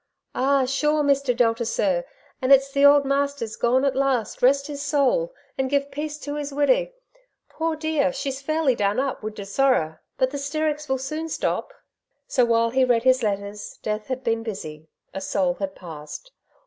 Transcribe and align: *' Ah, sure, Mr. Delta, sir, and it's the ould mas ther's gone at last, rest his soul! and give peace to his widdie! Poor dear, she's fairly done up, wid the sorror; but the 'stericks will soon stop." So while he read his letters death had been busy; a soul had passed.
*' 0.23 0.25
Ah, 0.33 0.65
sure, 0.65 1.03
Mr. 1.03 1.37
Delta, 1.37 1.63
sir, 1.63 2.03
and 2.41 2.51
it's 2.51 2.71
the 2.71 2.83
ould 2.85 3.05
mas 3.05 3.35
ther's 3.35 3.55
gone 3.55 3.85
at 3.85 3.95
last, 3.95 4.41
rest 4.41 4.65
his 4.65 4.81
soul! 4.81 5.31
and 5.59 5.69
give 5.69 5.91
peace 5.91 6.17
to 6.17 6.33
his 6.37 6.51
widdie! 6.51 6.93
Poor 7.49 7.75
dear, 7.75 8.11
she's 8.11 8.41
fairly 8.41 8.73
done 8.73 8.99
up, 8.99 9.21
wid 9.21 9.35
the 9.35 9.43
sorror; 9.45 9.99
but 10.17 10.31
the 10.31 10.39
'stericks 10.39 10.89
will 10.89 10.97
soon 10.97 11.29
stop." 11.29 11.71
So 12.27 12.43
while 12.45 12.71
he 12.71 12.83
read 12.83 13.03
his 13.03 13.21
letters 13.21 13.77
death 13.83 14.07
had 14.07 14.23
been 14.23 14.41
busy; 14.41 14.87
a 15.13 15.21
soul 15.21 15.53
had 15.59 15.75
passed. 15.75 16.31